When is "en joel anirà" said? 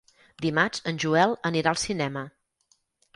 0.91-1.73